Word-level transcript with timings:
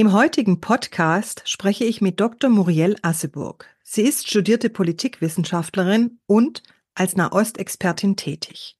Im 0.00 0.14
heutigen 0.14 0.62
Podcast 0.62 1.42
spreche 1.44 1.84
ich 1.84 2.00
mit 2.00 2.20
Dr. 2.20 2.48
Muriel 2.48 2.96
Asseburg. 3.02 3.66
Sie 3.82 4.00
ist 4.00 4.30
studierte 4.30 4.70
Politikwissenschaftlerin 4.70 6.20
und 6.24 6.62
als 6.94 7.16
Nahostexpertin 7.16 8.16
tätig. 8.16 8.78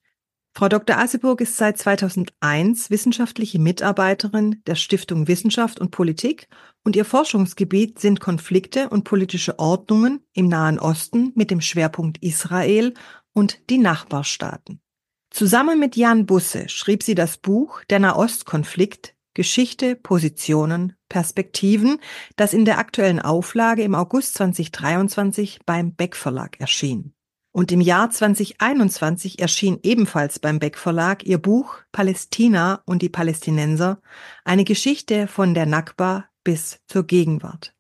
Frau 0.54 0.71
Dr. 0.71 0.96
Asseburg 0.96 1.43
ist 1.43 1.59
seit 1.59 1.77
2001 1.77 2.88
wissenschaftliche 2.88 3.59
Mitarbeiterin 3.59 4.62
der 4.67 4.77
Stiftung 4.77 5.29
Wissenschaft 5.29 5.79
und 5.79 5.91
Politik 5.91 6.48
und 6.84 6.96
ihr 6.96 7.05
Forschungsgebiet 7.05 7.98
sind 7.98 8.21
Konflikte 8.21 8.89
und 8.89 9.05
politische 9.05 9.59
Ordnungen 9.59 10.25
im 10.32 10.48
Nahen 10.48 10.79
Osten 10.79 11.32
mit 11.34 11.50
dem 11.50 11.61
Schwerpunkt 11.61 12.16
Israel 12.23 12.95
und 13.34 13.61
die 13.68 13.77
Nachbarstaaten. 13.77 14.80
Zusammen 15.29 15.79
mit 15.79 15.96
Jan 15.96 16.25
Busse 16.25 16.71
schrieb 16.71 17.02
sie 17.02 17.14
das 17.14 17.37
Buch 17.37 17.84
Der 17.91 17.98
Nahostkonflikt 17.98 19.14
Geschichte, 19.34 19.96
Positionen, 19.96 20.95
Perspektiven, 21.11 21.98
das 22.36 22.54
in 22.54 22.64
der 22.64 22.78
aktuellen 22.78 23.20
Auflage 23.20 23.82
im 23.82 23.95
August 23.95 24.37
2023 24.37 25.60
beim 25.66 25.95
Beck 25.95 26.16
Verlag 26.16 26.59
erschien. 26.59 27.12
Und 27.52 27.73
im 27.73 27.80
Jahr 27.80 28.10
2021 28.10 29.41
erschien 29.41 29.80
ebenfalls 29.82 30.38
beim 30.38 30.59
Beck 30.59 30.78
Verlag 30.78 31.24
ihr 31.24 31.38
Buch 31.38 31.78
Palästina 31.92 32.80
und 32.87 33.02
die 33.02 33.09
Palästinenser, 33.09 34.01
eine 34.45 34.65
Geschichte 34.65 35.27
von 35.27 35.52
der 35.52 35.66
Nakba 35.66 36.27
bis 36.45 36.78
zur 36.87 37.06
Gegenwart. 37.06 37.74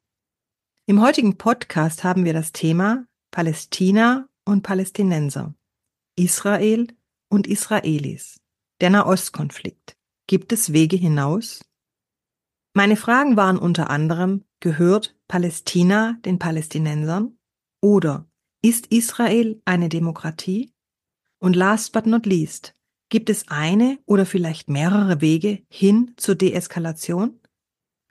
Im 0.86 1.00
heutigen 1.00 1.38
Podcast 1.38 2.02
haben 2.02 2.24
wir 2.24 2.32
das 2.32 2.52
Thema 2.52 3.06
Palästina 3.30 4.28
und 4.44 4.62
Palästinenser, 4.62 5.54
Israel 6.16 6.88
und 7.28 7.46
Israelis, 7.46 8.40
der 8.80 8.90
Nahostkonflikt. 8.90 9.96
Gibt 10.26 10.52
es 10.52 10.72
Wege 10.72 10.96
hinaus? 10.96 11.60
Meine 12.72 12.96
Fragen 12.96 13.36
waren 13.36 13.58
unter 13.58 13.90
anderem, 13.90 14.44
gehört 14.60 15.16
Palästina 15.26 16.18
den 16.24 16.38
Palästinensern? 16.38 17.36
Oder 17.82 18.28
ist 18.62 18.86
Israel 18.86 19.60
eine 19.64 19.88
Demokratie? 19.88 20.72
Und 21.40 21.56
last 21.56 21.92
but 21.92 22.06
not 22.06 22.26
least, 22.26 22.76
gibt 23.08 23.28
es 23.28 23.48
eine 23.48 23.98
oder 24.06 24.24
vielleicht 24.24 24.68
mehrere 24.68 25.20
Wege 25.20 25.62
hin 25.68 26.12
zur 26.16 26.36
Deeskalation? 26.36 27.40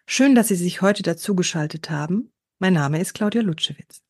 Schön, 0.05 0.35
dass 0.35 0.49
Sie 0.49 0.55
sich 0.55 0.81
heute 0.81 1.03
dazugeschaltet 1.03 1.89
haben. 1.89 2.29
Mein 2.59 2.73
Name 2.73 2.99
ist 2.99 3.13
Claudia 3.13 3.41
Lutschewitz. 3.41 4.01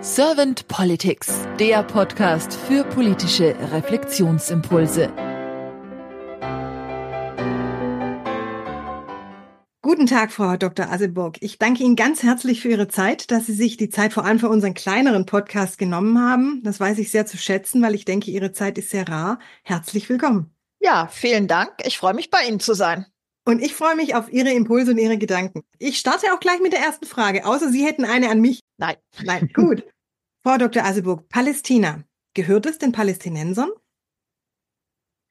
Servant 0.00 0.66
Politics, 0.66 1.46
der 1.60 1.84
Podcast 1.84 2.54
für 2.54 2.82
politische 2.82 3.54
Reflexionsimpulse. 3.70 5.29
Guten 10.00 10.14
Tag, 10.16 10.32
Frau 10.32 10.56
Dr. 10.56 10.90
Asseburg. 10.90 11.36
Ich 11.40 11.58
danke 11.58 11.82
Ihnen 11.82 11.94
ganz 11.94 12.22
herzlich 12.22 12.62
für 12.62 12.70
Ihre 12.70 12.88
Zeit, 12.88 13.30
dass 13.30 13.44
Sie 13.44 13.52
sich 13.52 13.76
die 13.76 13.90
Zeit 13.90 14.14
vor 14.14 14.24
allem 14.24 14.38
für 14.38 14.48
unseren 14.48 14.72
kleineren 14.72 15.26
Podcast 15.26 15.76
genommen 15.76 16.18
haben. 16.18 16.62
Das 16.64 16.80
weiß 16.80 16.96
ich 17.00 17.10
sehr 17.10 17.26
zu 17.26 17.36
schätzen, 17.36 17.82
weil 17.82 17.94
ich 17.94 18.06
denke, 18.06 18.30
Ihre 18.30 18.52
Zeit 18.52 18.78
ist 18.78 18.88
sehr 18.88 19.06
rar. 19.06 19.38
Herzlich 19.62 20.08
willkommen. 20.08 20.54
Ja, 20.80 21.06
vielen 21.08 21.48
Dank. 21.48 21.72
Ich 21.84 21.98
freue 21.98 22.14
mich, 22.14 22.30
bei 22.30 22.38
Ihnen 22.48 22.60
zu 22.60 22.72
sein. 22.72 23.04
Und 23.44 23.60
ich 23.60 23.74
freue 23.74 23.94
mich 23.94 24.14
auf 24.14 24.32
Ihre 24.32 24.50
Impulse 24.52 24.92
und 24.92 24.96
Ihre 24.96 25.18
Gedanken. 25.18 25.64
Ich 25.78 25.98
starte 25.98 26.32
auch 26.32 26.40
gleich 26.40 26.60
mit 26.62 26.72
der 26.72 26.80
ersten 26.80 27.04
Frage, 27.04 27.44
außer 27.44 27.68
Sie 27.68 27.84
hätten 27.84 28.06
eine 28.06 28.30
an 28.30 28.40
mich. 28.40 28.60
Nein. 28.78 28.96
Nein, 29.22 29.50
gut. 29.52 29.84
Frau 30.42 30.56
Dr. 30.56 30.82
Asseburg, 30.82 31.28
Palästina. 31.28 32.04
Gehört 32.32 32.64
es 32.64 32.78
den 32.78 32.92
Palästinensern? 32.92 33.68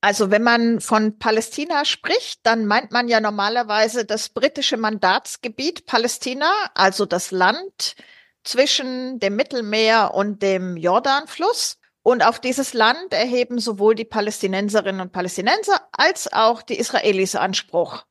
Also 0.01 0.31
wenn 0.31 0.43
man 0.43 0.79
von 0.79 1.19
Palästina 1.19 1.83
spricht, 1.83 2.39
dann 2.43 2.65
meint 2.65 2.91
man 2.91 3.09
ja 3.09 3.19
normalerweise 3.19 4.05
das 4.05 4.29
britische 4.29 4.77
Mandatsgebiet 4.77 5.85
Palästina, 5.85 6.51
also 6.73 7.05
das 7.05 7.31
Land 7.31 7.95
zwischen 8.43 9.19
dem 9.19 9.35
Mittelmeer 9.35 10.13
und 10.13 10.41
dem 10.41 10.77
Jordanfluss. 10.77 11.77
Und 12.01 12.23
auf 12.23 12.39
dieses 12.39 12.73
Land 12.73 13.13
erheben 13.13 13.59
sowohl 13.59 13.93
die 13.93 14.05
Palästinenserinnen 14.05 15.01
und 15.01 15.11
Palästinenser 15.11 15.89
als 15.91 16.31
auch 16.31 16.61
die 16.61 16.79
Israelis 16.79 17.35
Anspruch. 17.35 18.05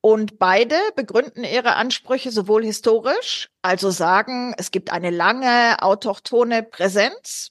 Und 0.00 0.38
beide 0.38 0.76
begründen 0.94 1.44
ihre 1.44 1.74
Ansprüche 1.74 2.30
sowohl 2.30 2.64
historisch, 2.64 3.50
also 3.62 3.90
sagen, 3.90 4.54
es 4.56 4.70
gibt 4.70 4.92
eine 4.92 5.10
lange 5.10 5.82
autochtone 5.82 6.62
Präsenz. 6.62 7.50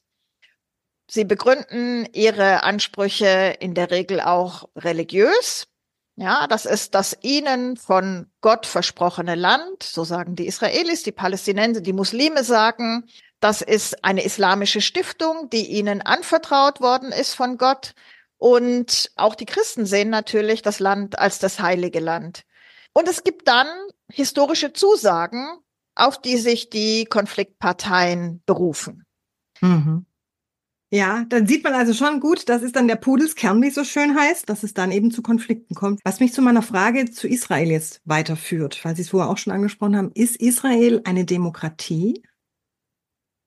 Sie 1.10 1.24
begründen 1.24 2.08
ihre 2.14 2.64
Ansprüche 2.64 3.56
in 3.60 3.74
der 3.74 3.92
Regel 3.92 4.20
auch 4.22 4.68
religiös. 4.76 5.68
Ja, 6.16 6.48
das 6.48 6.66
ist 6.66 6.96
das 6.96 7.16
ihnen 7.22 7.78
von 7.78 8.30
Gott 8.42 8.66
versprochene 8.66 9.36
Land, 9.36 9.84
so 9.84 10.04
sagen 10.04 10.36
die 10.36 10.48
Israelis, 10.48 11.04
die 11.04 11.12
Palästinenser, 11.12 11.82
die 11.82 11.94
Muslime 11.94 12.44
sagen, 12.44 13.06
das 13.40 13.62
ist 13.62 14.04
eine 14.04 14.24
islamische 14.24 14.82
Stiftung, 14.82 15.50
die 15.52 15.68
ihnen 15.68 16.02
anvertraut 16.02 16.82
worden 16.82 17.12
ist 17.12 17.36
von 17.36 17.58
Gott. 17.58 17.94
Und 18.38 19.12
auch 19.16 19.36
die 19.36 19.46
Christen 19.46 19.86
sehen 19.86 20.10
natürlich 20.10 20.64
das 20.64 20.80
Land 20.80 21.20
als 21.20 21.38
das 21.38 21.60
heilige 21.60 22.00
Land. 22.00 22.44
Und 22.94 23.08
es 23.08 23.24
gibt 23.24 23.48
dann 23.48 23.68
historische 24.12 24.74
Zusagen, 24.74 25.60
auf 25.94 26.20
die 26.20 26.38
sich 26.38 26.72
die 26.72 27.06
Konfliktparteien 27.06 28.42
berufen. 28.46 29.06
Mhm. 29.62 30.08
Ja, 30.90 31.26
dann 31.28 31.48
sieht 31.48 31.66
man 31.66 31.74
also 31.74 31.94
schon 31.94 32.22
gut, 32.22 32.48
das 32.48 32.64
ist 32.64 32.78
dann 32.78 32.88
der 32.88 32.96
Pudelskern, 32.96 33.62
wie 33.62 33.68
es 33.68 33.76
so 33.76 33.84
schön 33.84 34.18
heißt, 34.18 34.48
dass 34.50 34.64
es 34.64 34.74
dann 34.74 34.94
eben 34.94 35.12
zu 35.12 35.22
Konflikten 35.22 35.76
kommt. 35.76 36.00
Was 36.06 36.22
mich 36.22 36.32
zu 36.32 36.42
meiner 36.42 36.62
Frage 36.62 37.12
zu 37.12 37.28
Israel 37.28 37.70
jetzt 37.70 38.00
weiterführt, 38.06 38.80
weil 38.86 38.96
Sie 38.96 39.02
es 39.02 39.10
vorher 39.10 39.30
auch 39.30 39.38
schon 39.38 39.52
angesprochen 39.52 39.98
haben, 39.98 40.12
ist 40.14 40.38
Israel 40.38 41.02
eine 41.04 41.26
Demokratie? 41.26 42.24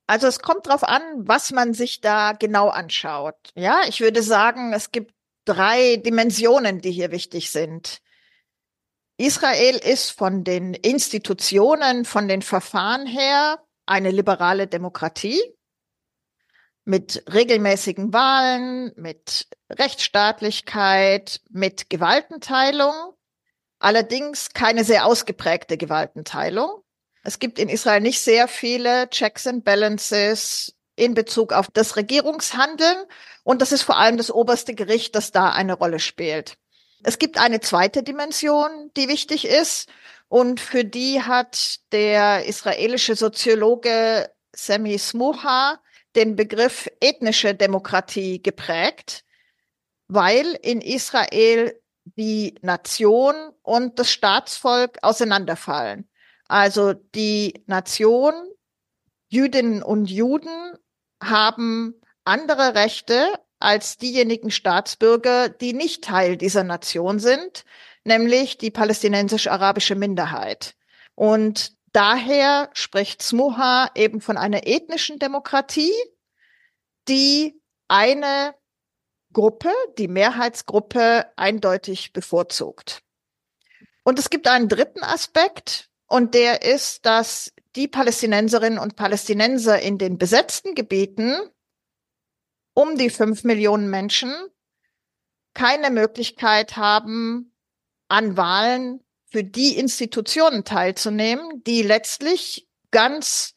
Also 0.06 0.26
es 0.26 0.40
kommt 0.40 0.66
darauf 0.66 0.84
an, 0.84 1.00
was 1.16 1.50
man 1.50 1.72
sich 1.72 2.02
da 2.02 2.32
genau 2.32 2.68
anschaut. 2.68 3.52
Ja, 3.54 3.82
ich 3.88 4.00
würde 4.00 4.22
sagen, 4.22 4.74
es 4.74 4.90
gibt 4.90 5.14
drei 5.46 5.96
Dimensionen, 5.96 6.82
die 6.82 6.90
hier 6.90 7.10
wichtig 7.10 7.50
sind. 7.50 8.02
Israel 9.16 9.76
ist 9.76 10.10
von 10.10 10.44
den 10.44 10.74
Institutionen, 10.74 12.04
von 12.04 12.28
den 12.28 12.42
Verfahren 12.42 13.06
her 13.06 13.64
eine 13.86 14.10
liberale 14.10 14.66
Demokratie 14.66 15.40
mit 16.84 17.22
regelmäßigen 17.32 18.12
Wahlen, 18.12 18.92
mit 18.96 19.48
Rechtsstaatlichkeit, 19.70 21.40
mit 21.50 21.90
Gewaltenteilung, 21.90 23.14
allerdings 23.78 24.50
keine 24.50 24.84
sehr 24.84 25.06
ausgeprägte 25.06 25.76
Gewaltenteilung. 25.76 26.82
Es 27.22 27.38
gibt 27.38 27.58
in 27.58 27.68
Israel 27.68 28.00
nicht 28.00 28.20
sehr 28.20 28.48
viele 28.48 29.08
Checks 29.10 29.46
and 29.46 29.64
Balances 29.64 30.74
in 30.96 31.14
Bezug 31.14 31.52
auf 31.52 31.68
das 31.72 31.96
Regierungshandeln. 31.96 33.04
Und 33.42 33.62
das 33.62 33.72
ist 33.72 33.82
vor 33.82 33.98
allem 33.98 34.16
das 34.16 34.30
oberste 34.30 34.74
Gericht, 34.74 35.14
das 35.14 35.32
da 35.32 35.50
eine 35.50 35.74
Rolle 35.74 35.98
spielt. 35.98 36.56
Es 37.02 37.18
gibt 37.18 37.38
eine 37.38 37.60
zweite 37.60 38.02
Dimension, 38.02 38.90
die 38.96 39.08
wichtig 39.08 39.46
ist. 39.46 39.88
Und 40.28 40.60
für 40.60 40.84
die 40.84 41.22
hat 41.22 41.80
der 41.92 42.44
israelische 42.46 43.16
Soziologe 43.16 44.30
Semi 44.52 44.98
Smuha 44.98 45.80
den 46.16 46.36
Begriff 46.36 46.88
ethnische 47.00 47.54
Demokratie 47.54 48.42
geprägt, 48.42 49.24
weil 50.08 50.58
in 50.62 50.80
Israel 50.80 51.80
die 52.04 52.54
Nation 52.62 53.34
und 53.62 53.98
das 53.98 54.10
Staatsvolk 54.10 54.98
auseinanderfallen. 55.02 56.08
Also 56.48 56.94
die 56.94 57.62
Nation, 57.66 58.34
Jüdinnen 59.28 59.82
und 59.82 60.10
Juden 60.10 60.74
haben 61.22 61.94
andere 62.24 62.74
Rechte 62.74 63.28
als 63.60 63.98
diejenigen 63.98 64.50
Staatsbürger, 64.50 65.48
die 65.48 65.74
nicht 65.74 66.02
Teil 66.02 66.36
dieser 66.36 66.64
Nation 66.64 67.18
sind, 67.18 67.64
nämlich 68.04 68.58
die 68.58 68.70
palästinensisch-arabische 68.70 69.94
Minderheit. 69.94 70.74
Und 71.14 71.76
daher 71.92 72.70
spricht 72.72 73.22
Smuha 73.22 73.90
eben 73.94 74.20
von 74.20 74.36
einer 74.36 74.66
ethnischen 74.66 75.18
Demokratie, 75.18 75.92
die 77.08 77.60
eine 77.88 78.54
Gruppe, 79.32 79.70
die 79.98 80.08
Mehrheitsgruppe 80.08 81.26
eindeutig 81.36 82.12
bevorzugt. 82.12 83.02
Und 84.02 84.18
es 84.18 84.30
gibt 84.30 84.48
einen 84.48 84.68
dritten 84.68 85.02
Aspekt, 85.02 85.90
und 86.10 86.34
der 86.34 86.62
ist, 86.62 87.06
dass 87.06 87.52
die 87.76 87.86
Palästinenserinnen 87.86 88.80
und 88.80 88.96
Palästinenser 88.96 89.80
in 89.80 89.96
den 89.96 90.18
besetzten 90.18 90.74
Gebieten 90.74 91.38
um 92.74 92.98
die 92.98 93.10
fünf 93.10 93.44
Millionen 93.44 93.88
Menschen 93.90 94.34
keine 95.54 95.90
Möglichkeit 95.90 96.76
haben, 96.76 97.54
an 98.08 98.36
Wahlen 98.36 99.04
für 99.30 99.44
die 99.44 99.76
Institutionen 99.76 100.64
teilzunehmen, 100.64 101.62
die 101.64 101.82
letztlich 101.82 102.68
ganz 102.90 103.54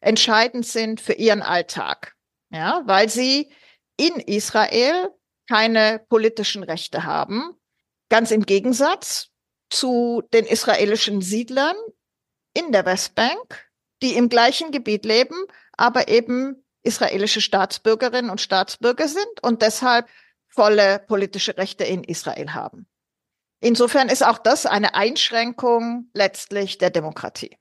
entscheidend 0.00 0.66
sind 0.66 1.00
für 1.00 1.14
ihren 1.14 1.42
Alltag. 1.42 2.14
Ja, 2.50 2.82
weil 2.86 3.08
sie 3.08 3.52
in 3.96 4.20
Israel 4.20 5.10
keine 5.48 6.04
politischen 6.08 6.62
Rechte 6.62 7.04
haben. 7.04 7.54
Ganz 8.08 8.30
im 8.30 8.46
Gegensatz 8.46 9.28
zu 9.68 10.22
den 10.32 10.46
israelischen 10.46 11.20
Siedlern 11.22 11.76
in 12.54 12.72
der 12.72 12.86
Westbank, 12.86 13.68
die 14.02 14.14
im 14.14 14.28
gleichen 14.28 14.70
Gebiet 14.70 15.04
leben, 15.04 15.36
aber 15.72 16.08
eben 16.08 16.64
israelische 16.82 17.40
Staatsbürgerinnen 17.40 18.30
und 18.30 18.40
Staatsbürger 18.40 19.08
sind 19.08 19.42
und 19.42 19.62
deshalb 19.62 20.08
volle 20.48 21.00
politische 21.00 21.56
Rechte 21.56 21.84
in 21.84 22.04
Israel 22.04 22.54
haben. 22.54 22.86
Insofern 23.60 24.08
ist 24.08 24.24
auch 24.24 24.38
das 24.38 24.66
eine 24.66 24.94
Einschränkung 24.94 26.10
letztlich 26.12 26.78
der 26.78 26.90
Demokratie. 26.90 27.56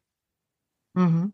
Mhm. 0.94 1.33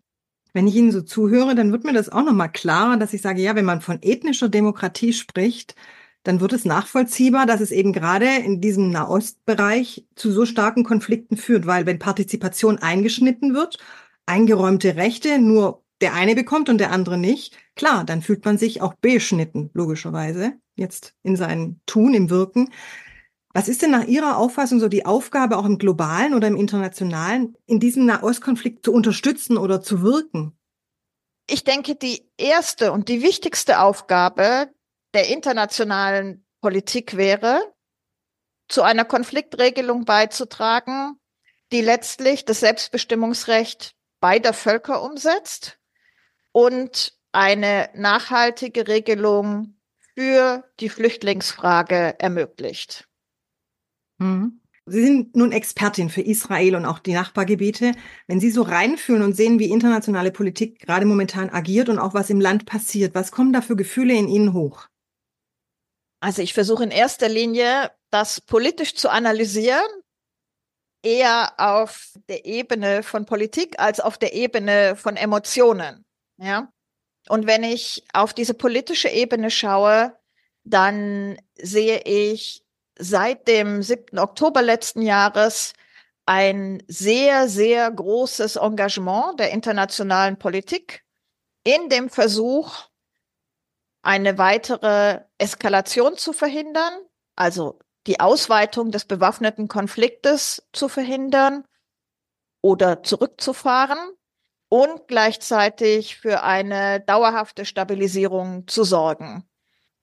Wenn 0.53 0.67
ich 0.67 0.75
Ihnen 0.75 0.91
so 0.91 1.01
zuhöre, 1.01 1.55
dann 1.55 1.71
wird 1.71 1.83
mir 1.83 1.93
das 1.93 2.09
auch 2.09 2.23
nochmal 2.23 2.51
klarer, 2.51 2.97
dass 2.97 3.13
ich 3.13 3.21
sage, 3.21 3.41
ja, 3.41 3.55
wenn 3.55 3.65
man 3.65 3.81
von 3.81 3.99
ethnischer 4.01 4.49
Demokratie 4.49 5.13
spricht, 5.13 5.75
dann 6.23 6.39
wird 6.39 6.53
es 6.53 6.65
nachvollziehbar, 6.65 7.45
dass 7.45 7.61
es 7.61 7.71
eben 7.71 7.93
gerade 7.93 8.27
in 8.27 8.61
diesem 8.61 8.91
Nahostbereich 8.91 10.05
zu 10.15 10.31
so 10.31 10.45
starken 10.45 10.83
Konflikten 10.83 11.37
führt, 11.37 11.65
weil 11.65 11.85
wenn 11.85 11.99
Partizipation 11.99 12.77
eingeschnitten 12.77 13.53
wird, 13.53 13.77
eingeräumte 14.25 14.95
Rechte 14.95 15.39
nur 15.39 15.83
der 16.01 16.13
eine 16.13 16.35
bekommt 16.35 16.69
und 16.69 16.79
der 16.79 16.91
andere 16.91 17.17
nicht, 17.17 17.55
klar, 17.75 18.03
dann 18.03 18.21
fühlt 18.21 18.43
man 18.43 18.57
sich 18.57 18.81
auch 18.81 18.95
beschnitten, 18.95 19.69
logischerweise, 19.73 20.53
jetzt 20.75 21.13
in 21.23 21.35
seinem 21.35 21.79
Tun, 21.85 22.13
im 22.13 22.29
Wirken. 22.29 22.69
Was 23.53 23.68
ist 23.68 23.81
denn 23.81 23.92
nach 23.92 24.06
Ihrer 24.06 24.38
Auffassung 24.38 24.80
so 24.80 24.88
die 24.88 25.06
Aufgabe 25.06 25.57
auch 25.57 25.65
im 25.65 25.77
globalen 25.77 26.33
oder 26.33 26.48
im 26.48 26.56
internationalen, 26.56 27.57
in 27.65 27.80
diesem 27.80 28.06
Nahostkonflikt 28.06 28.86
zu 28.86 28.94
unterstützen 28.94 29.57
oder 29.57 29.81
zu 29.81 30.01
wirken? 30.01 30.57
Ich 31.48 31.63
denke, 31.63 31.95
die 31.95 32.30
erste 32.38 32.94
und 32.94 33.09
die 33.09 33.21
wichtigste 33.21 33.80
Aufgabe 33.80 34.69
der 35.13 35.27
internationalen 35.27 36.45
Politik 36.62 37.18
wäre, 37.18 37.62
zu 38.69 38.83
einer 38.83 39.03
Konfliktregelung 39.03 40.06
beizutragen, 40.06 41.19
die 41.74 41.81
letztlich 41.81 42.45
das 42.45 42.62
Selbstbestimmungsrecht 42.62 43.95
beider 44.21 44.54
Völker 44.54 45.04
umsetzt 45.04 45.80
und 46.54 47.18
eine 47.33 47.89
nachhaltige 47.95 48.88
Regelung 48.88 49.75
für 50.15 50.63
die 50.80 50.89
Flüchtlingsfrage 50.89 52.15
ermöglicht. 52.19 53.09
Mhm. 54.21 54.62
Sie 54.85 55.03
sind 55.03 55.35
nun 55.35 55.51
Expertin 55.51 56.09
für 56.09 56.21
Israel 56.21 56.75
und 56.75 56.85
auch 56.85 57.00
die 57.00 57.13
Nachbargebiete. 57.13 57.94
Wenn 58.27 58.39
Sie 58.39 58.50
so 58.50 58.63
reinfühlen 58.63 59.21
und 59.21 59.35
sehen, 59.35 59.59
wie 59.59 59.69
internationale 59.69 60.31
Politik 60.31 60.79
gerade 60.79 61.06
momentan 61.06 61.50
agiert 61.50 61.88
und 61.88 62.00
auch 62.00 62.13
was 62.13 62.29
im 62.29 62.41
Land 62.41 62.65
passiert, 62.65 63.13
was 63.13 63.31
kommen 63.31 63.53
da 63.53 63.62
für 63.62 63.75
Gefühle 63.75 64.15
in 64.15 64.27
Ihnen 64.27 64.53
hoch? 64.53 64.88
Also 66.19 66.41
ich 66.41 66.53
versuche 66.53 66.83
in 66.83 66.91
erster 66.91 67.29
Linie, 67.29 67.91
das 68.09 68.41
politisch 68.41 68.95
zu 68.95 69.09
analysieren, 69.09 69.88
eher 71.03 71.53
auf 71.57 72.13
der 72.27 72.45
Ebene 72.45 73.03
von 73.03 73.25
Politik 73.25 73.79
als 73.79 74.00
auf 74.00 74.18
der 74.18 74.33
Ebene 74.33 74.95
von 74.95 75.15
Emotionen. 75.15 76.06
Ja. 76.38 76.71
Und 77.27 77.47
wenn 77.47 77.63
ich 77.63 78.03
auf 78.13 78.33
diese 78.33 78.53
politische 78.53 79.09
Ebene 79.09 79.51
schaue, 79.51 80.18
dann 80.63 81.39
sehe 81.56 82.01
ich 82.03 82.63
seit 82.97 83.47
dem 83.47 83.81
7. 83.81 84.19
Oktober 84.19 84.61
letzten 84.61 85.01
Jahres 85.01 85.73
ein 86.25 86.83
sehr, 86.88 87.47
sehr 87.47 87.89
großes 87.91 88.55
Engagement 88.55 89.39
der 89.39 89.51
internationalen 89.51 90.38
Politik 90.38 91.03
in 91.63 91.89
dem 91.89 92.09
Versuch, 92.09 92.88
eine 94.03 94.38
weitere 94.38 95.21
Eskalation 95.38 96.17
zu 96.17 96.33
verhindern, 96.33 96.93
also 97.35 97.79
die 98.07 98.19
Ausweitung 98.19 98.91
des 98.91 99.05
bewaffneten 99.05 99.67
Konfliktes 99.67 100.67
zu 100.73 100.89
verhindern 100.89 101.65
oder 102.61 103.03
zurückzufahren 103.03 103.99
und 104.69 105.07
gleichzeitig 105.07 106.17
für 106.17 106.44
eine 106.44 107.01
dauerhafte 107.01 107.65
Stabilisierung 107.65 108.67
zu 108.67 108.83
sorgen. 108.83 109.44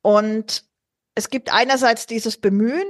Und 0.02 0.67
es 1.18 1.30
gibt 1.30 1.52
einerseits 1.52 2.06
dieses 2.06 2.36
Bemühen 2.40 2.86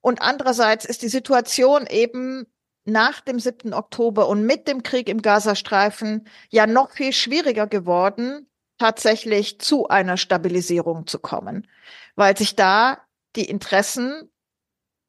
und 0.00 0.22
andererseits 0.22 0.86
ist 0.86 1.02
die 1.02 1.08
Situation 1.08 1.86
eben 1.86 2.46
nach 2.86 3.20
dem 3.20 3.38
7. 3.38 3.74
Oktober 3.74 4.28
und 4.28 4.46
mit 4.46 4.66
dem 4.66 4.82
Krieg 4.82 5.10
im 5.10 5.20
Gazastreifen 5.20 6.26
ja 6.48 6.66
noch 6.66 6.92
viel 6.92 7.12
schwieriger 7.12 7.66
geworden, 7.66 8.48
tatsächlich 8.78 9.60
zu 9.60 9.88
einer 9.88 10.16
Stabilisierung 10.16 11.06
zu 11.06 11.18
kommen, 11.18 11.68
weil 12.14 12.34
sich 12.34 12.56
da 12.56 13.02
die 13.36 13.44
Interessen 13.44 14.32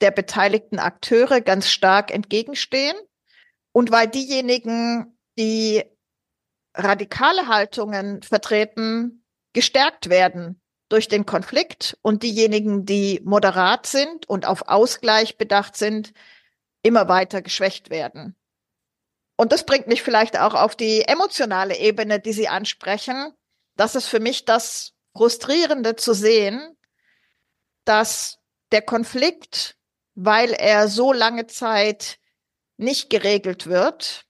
der 0.02 0.12
beteiligten 0.12 0.80
Akteure 0.80 1.40
ganz 1.40 1.70
stark 1.70 2.14
entgegenstehen 2.14 2.98
und 3.72 3.92
weil 3.92 4.08
diejenigen, 4.10 5.18
die 5.40 5.86
radikale 6.74 7.48
Haltungen 7.48 8.24
vertreten, 8.24 9.24
gestärkt 9.54 10.10
werden 10.10 10.62
durch 10.90 11.08
den 11.08 11.26
Konflikt 11.26 11.98
und 12.02 12.24
diejenigen, 12.24 12.86
die 12.86 13.22
moderat 13.24 13.86
sind 13.86 14.28
und 14.30 14.46
auf 14.46 14.68
Ausgleich 14.68 15.38
bedacht 15.38 15.76
sind, 15.76 16.14
immer 16.82 17.08
weiter 17.10 17.42
geschwächt 17.42 17.90
werden. 17.90 18.36
Und 19.36 19.52
das 19.52 19.66
bringt 19.66 19.88
mich 19.88 20.02
vielleicht 20.02 20.40
auch 20.40 20.56
auf 20.56 20.76
die 20.76 21.04
emotionale 21.04 21.78
Ebene, 21.78 22.20
die 22.20 22.34
Sie 22.34 22.48
ansprechen. 22.48 23.34
Das 23.76 23.96
ist 23.96 24.08
für 24.08 24.20
mich 24.20 24.46
das 24.46 24.94
Frustrierende 25.16 25.96
zu 25.96 26.14
sehen, 26.14 26.76
dass 27.86 28.40
der 28.72 28.82
Konflikt, 28.82 29.78
weil 30.16 30.52
er 30.54 30.88
so 30.88 31.14
lange 31.14 31.48
Zeit 31.48 32.20
nicht 32.78 33.10
geregelt 33.10 33.68
wird, 33.68 34.26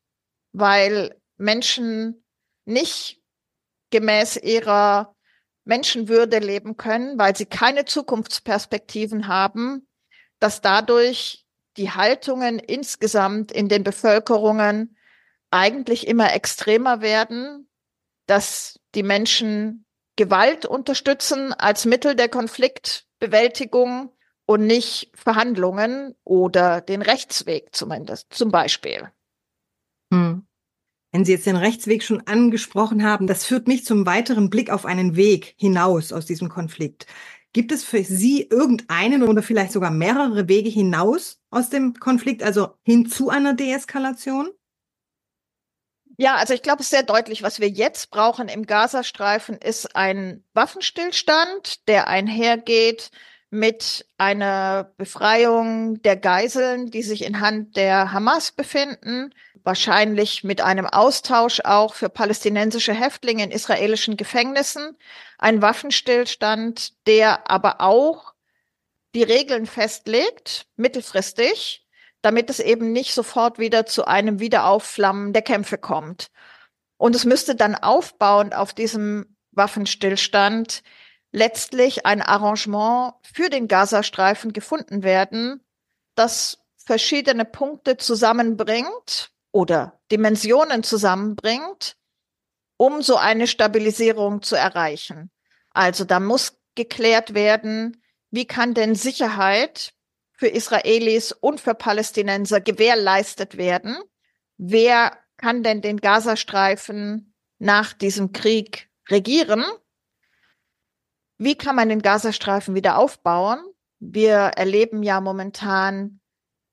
weil 0.51 1.19
Menschen 1.37 2.25
nicht 2.65 3.21
gemäß 3.89 4.37
ihrer 4.37 5.15
Menschenwürde 5.67 6.39
leben 6.39 6.77
können, 6.77 7.17
weil 7.19 7.35
sie 7.35 7.45
keine 7.45 7.85
Zukunftsperspektiven 7.85 9.27
haben, 9.27 9.87
dass 10.39 10.61
dadurch 10.61 11.45
die 11.77 11.91
Haltungen 11.91 12.59
insgesamt 12.59 13.51
in 13.51 13.69
den 13.69 13.83
Bevölkerungen 13.83 14.97
eigentlich 15.51 16.07
immer 16.07 16.33
extremer 16.33 17.01
werden, 17.01 17.69
dass 18.25 18.79
die 18.95 19.03
Menschen 19.03 19.85
Gewalt 20.15 20.65
unterstützen 20.65 21.53
als 21.53 21.85
Mittel 21.85 22.15
der 22.15 22.29
Konfliktbewältigung 22.29 24.11
und 24.45 24.65
nicht 24.65 25.11
Verhandlungen 25.13 26.15
oder 26.23 26.81
den 26.81 27.01
Rechtsweg 27.01 27.75
zumindest, 27.75 28.33
zum 28.33 28.49
Beispiel. 28.49 29.11
Hm. 30.11 30.46
Wenn 31.17 31.25
Sie 31.25 31.31
jetzt 31.31 31.47
den 31.47 31.55
Rechtsweg 31.55 32.03
schon 32.03 32.27
angesprochen 32.27 33.03
haben, 33.03 33.25
das 33.25 33.43
führt 33.43 33.67
mich 33.67 33.83
zum 33.85 34.05
weiteren 34.05 34.51
Blick 34.51 34.69
auf 34.69 34.85
einen 34.85 35.15
Weg 35.15 35.55
hinaus 35.57 36.13
aus 36.13 36.27
diesem 36.27 36.47
Konflikt. 36.47 37.07
Gibt 37.53 37.71
es 37.71 37.83
für 37.83 38.03
Sie 38.03 38.43
irgendeinen 38.43 39.23
oder 39.23 39.41
vielleicht 39.41 39.71
sogar 39.71 39.89
mehrere 39.89 40.47
Wege 40.47 40.69
hinaus 40.69 41.41
aus 41.49 41.71
dem 41.71 41.95
Konflikt, 41.95 42.43
also 42.43 42.67
hin 42.83 43.09
zu 43.09 43.31
einer 43.31 43.55
Deeskalation? 43.55 44.51
Ja, 46.19 46.35
also 46.35 46.53
ich 46.53 46.61
glaube, 46.61 46.81
es 46.81 46.85
ist 46.85 46.91
sehr 46.91 47.01
deutlich, 47.01 47.41
was 47.41 47.59
wir 47.59 47.67
jetzt 47.67 48.11
brauchen 48.11 48.47
im 48.47 48.67
Gazastreifen, 48.67 49.57
ist 49.57 49.95
ein 49.95 50.43
Waffenstillstand, 50.53 51.87
der 51.87 52.07
einhergeht 52.07 53.09
mit 53.49 54.05
einer 54.17 54.91
Befreiung 54.97 56.01
der 56.01 56.17
Geiseln, 56.17 56.91
die 56.91 57.03
sich 57.03 57.23
in 57.23 57.39
Hand 57.39 57.77
der 57.77 58.11
Hamas 58.11 58.51
befinden, 58.51 59.33
wahrscheinlich 59.63 60.43
mit 60.43 60.61
einem 60.61 60.85
Austausch 60.85 61.61
auch 61.63 61.93
für 61.93 62.09
palästinensische 62.09 62.93
Häftlinge 62.93 63.43
in 63.43 63.51
israelischen 63.51 64.17
Gefängnissen, 64.17 64.97
ein 65.37 65.61
Waffenstillstand, 65.61 67.05
der 67.05 67.49
aber 67.49 67.81
auch 67.81 68.33
die 69.13 69.23
Regeln 69.23 69.65
festlegt, 69.65 70.67
mittelfristig, 70.75 71.85
damit 72.21 72.49
es 72.49 72.59
eben 72.59 72.91
nicht 72.91 73.13
sofort 73.13 73.59
wieder 73.59 73.85
zu 73.85 74.05
einem 74.05 74.39
Wiederaufflammen 74.39 75.33
der 75.33 75.41
Kämpfe 75.41 75.77
kommt. 75.77 76.27
Und 76.97 77.15
es 77.15 77.25
müsste 77.25 77.55
dann 77.55 77.75
aufbauend 77.75 78.55
auf 78.55 78.73
diesem 78.73 79.37
Waffenstillstand 79.51 80.81
letztlich 81.31 82.05
ein 82.05 82.21
Arrangement 82.21 83.13
für 83.21 83.49
den 83.49 83.67
Gazastreifen 83.67 84.53
gefunden 84.53 85.03
werden, 85.03 85.63
das 86.15 86.59
verschiedene 86.77 87.45
Punkte 87.45 87.97
zusammenbringt, 87.97 89.31
oder 89.57 89.99
Dimensionen 90.11 90.83
zusammenbringt, 90.83 91.97
um 92.77 93.01
so 93.01 93.15
eine 93.15 93.47
Stabilisierung 93.47 94.43
zu 94.43 94.55
erreichen. 94.55 95.31
Also 95.71 96.05
da 96.05 96.19
muss 96.19 96.59
geklärt 96.75 97.33
werden, 97.33 98.03
wie 98.29 98.45
kann 98.45 98.75
denn 98.75 98.93
Sicherheit 98.93 99.93
für 100.31 100.47
Israelis 100.47 101.31
und 101.31 101.59
für 101.59 101.73
Palästinenser 101.73 102.61
gewährleistet 102.61 103.57
werden? 103.57 103.97
Wer 104.57 105.17
kann 105.37 105.63
denn 105.63 105.81
den 105.81 105.97
Gazastreifen 105.97 107.33
nach 107.57 107.93
diesem 107.93 108.33
Krieg 108.33 108.89
regieren? 109.09 109.65
Wie 111.37 111.55
kann 111.55 111.75
man 111.75 111.89
den 111.89 112.01
Gazastreifen 112.01 112.75
wieder 112.75 112.97
aufbauen? 112.97 113.59
Wir 113.99 114.37
erleben 114.37 115.03
ja 115.03 115.21
momentan 115.21 116.19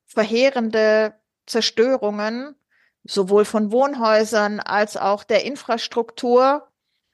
verheerende 0.05 1.15
Zerstörungen, 1.45 2.55
sowohl 3.03 3.45
von 3.45 3.71
Wohnhäusern 3.71 4.59
als 4.59 4.97
auch 4.97 5.23
der 5.23 5.45
Infrastruktur, 5.45 6.67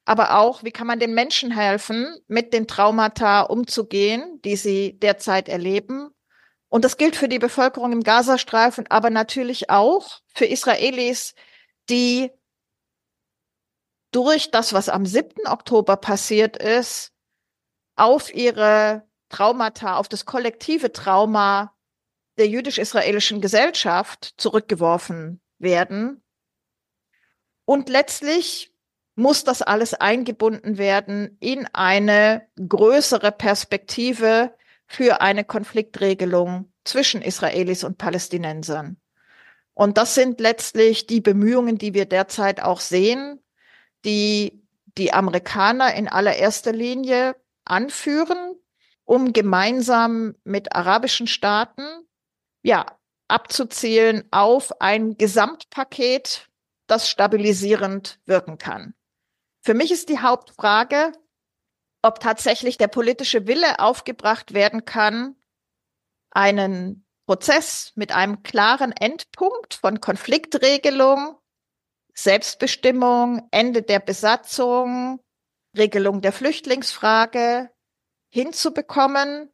aber 0.06 0.38
auch, 0.38 0.64
wie 0.64 0.72
kann 0.72 0.88
man 0.88 1.00
den 1.00 1.14
Menschen 1.14 1.52
helfen, 1.52 2.18
mit 2.28 2.54
den 2.54 2.68
Traumata 2.68 3.42
umzugehen, 3.42 4.42
die 4.44 4.56
sie 4.56 4.98
derzeit 5.00 5.50
erleben. 5.50 6.10
Und 6.70 6.86
das 6.86 6.98
gilt 6.98 7.16
für 7.16 7.28
die 7.28 7.40
Bevölkerung 7.40 7.92
im 7.92 8.04
Gazastreifen, 8.04 8.88
aber 8.90 9.10
natürlich 9.10 9.70
auch 9.70 10.22
für 10.34 10.46
Israelis, 10.46 11.36
die 11.90 12.32
durch 14.12 14.52
das, 14.52 14.74
was 14.74 14.90
am 14.90 15.06
7. 15.06 15.48
Oktober 15.48 15.98
passiert 15.98 16.58
ist, 16.58 17.11
auf 17.96 18.34
ihre 18.34 19.04
Traumata, 19.30 19.98
auf 19.98 20.10
das 20.10 20.26
kollektive 20.26 20.92
Trauma 20.92 21.74
der 22.38 22.48
jüdisch-israelischen 22.48 23.42
Gesellschaft 23.42 24.34
zurückgeworfen 24.38 25.42
werden. 25.60 26.24
Und 27.66 27.90
letztlich 27.90 28.74
muss 29.16 29.44
das 29.44 29.62
alles 29.62 29.94
eingebunden 29.94 30.78
werden 30.78 31.38
in 31.40 31.68
eine 31.74 32.48
größere 32.68 33.32
Perspektive 33.32 34.56
für 34.88 35.22
eine 35.22 35.44
Konfliktregelung 35.44 36.72
zwischen 36.84 37.22
Israelis 37.22 37.84
und 37.84 37.98
Palästinensern. 37.98 38.98
Und 39.74 39.98
das 39.98 40.16
sind 40.16 40.40
letztlich 40.40 41.08
die 41.08 41.22
Bemühungen, 41.22 41.78
die 41.78 41.94
wir 41.94 42.06
derzeit 42.06 42.62
auch 42.62 42.80
sehen, 42.80 43.40
die 44.04 44.62
die 44.98 45.14
Amerikaner 45.14 45.94
in 45.94 46.08
allererster 46.10 46.74
Linie 46.74 47.36
anführen, 47.66 48.56
um 49.06 49.34
gemeinsam 49.34 50.36
mit 50.44 50.76
arabischen 50.76 51.28
Staaten 51.28 51.84
ja 52.64 52.86
abzuzielen 53.28 54.28
auf 54.32 54.82
ein 54.82 55.18
Gesamtpaket, 55.18 56.50
das 56.88 57.10
stabilisierend 57.10 58.20
wirken 58.26 58.58
kann. 58.58 58.94
Für 59.62 59.74
mich 59.74 59.92
ist 59.92 60.10
die 60.10 60.20
Hauptfrage, 60.20 61.14
ob 62.02 62.20
tatsächlich 62.20 62.78
der 62.78 62.88
politische 62.88 63.48
Wille 63.48 63.80
aufgebracht 63.80 64.54
werden 64.54 64.86
kann, 64.86 65.36
einen 66.32 67.06
Prozess 67.26 67.94
mit 67.96 68.12
einem 68.12 68.44
klaren 68.44 68.92
Endpunkt 68.92 69.76
von 69.76 70.02
Konfliktregelung, 70.02 71.38
Selbstbestimmung, 72.14 73.48
Ende 73.52 73.84
der 73.84 74.00
Besatzung, 74.00 75.24
Regelung 75.78 76.22
der 76.22 76.32
Flüchtlingsfrage 76.32 77.70
hinzubekommen 78.30 79.50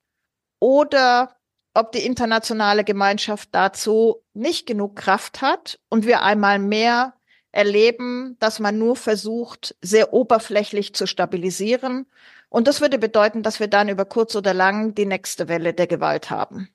oder 0.59 1.37
ob 1.73 1.91
die 1.91 2.05
internationale 2.05 2.83
Gemeinschaft 2.83 3.49
dazu 3.51 4.23
nicht 4.33 4.65
genug 4.65 4.95
Kraft 4.95 5.41
hat 5.41 5.79
und 5.89 6.05
wir 6.05 6.23
einmal 6.23 6.57
mehr 6.57 7.13
erleben, 7.51 8.35
dass 8.39 8.59
man 8.59 8.77
nur 8.77 8.95
versucht, 8.95 9.75
sehr 9.81 10.13
oberflächlich 10.13 10.93
zu 10.93 11.05
stabilisieren. 11.05 12.07
Und 12.49 12.67
das 12.67 12.81
würde 12.81 12.97
bedeuten, 12.97 13.43
dass 13.43 13.59
wir 13.59 13.67
dann 13.67 13.89
über 13.89 14.05
kurz 14.05 14.35
oder 14.35 14.53
lang 14.53 14.95
die 14.95 15.05
nächste 15.05 15.47
Welle 15.47 15.73
der 15.73 15.87
Gewalt 15.87 16.29
haben. 16.29 16.69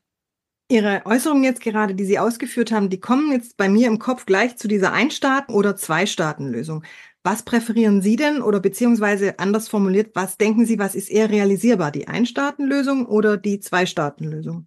Ihre 0.68 1.02
Äußerungen 1.04 1.44
jetzt 1.44 1.60
gerade, 1.60 1.94
die 1.94 2.04
Sie 2.04 2.18
ausgeführt 2.18 2.72
haben, 2.72 2.88
die 2.88 3.00
kommen 3.00 3.30
jetzt 3.32 3.56
bei 3.56 3.68
mir 3.68 3.88
im 3.88 3.98
Kopf 3.98 4.24
gleich 4.24 4.56
zu 4.56 4.68
dieser 4.68 4.92
Ein-Staaten- 4.92 5.52
oder 5.52 5.76
Zwei-Staaten-Lösung. 5.76 6.84
Was 7.24 7.44
präferieren 7.44 8.02
Sie 8.02 8.16
denn? 8.16 8.42
Oder 8.42 8.58
beziehungsweise 8.58 9.38
anders 9.38 9.68
formuliert, 9.68 10.10
was 10.14 10.38
denken 10.38 10.66
Sie, 10.66 10.78
was 10.78 10.94
ist 10.94 11.08
eher 11.08 11.30
realisierbar, 11.30 11.92
die 11.92 12.08
Ein-Staaten-Lösung 12.08 13.06
oder 13.06 13.36
die 13.36 13.60
Zwei-Staaten-Lösung? 13.60 14.66